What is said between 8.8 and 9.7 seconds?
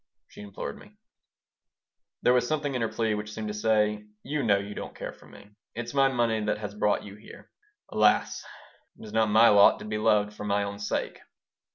It is not my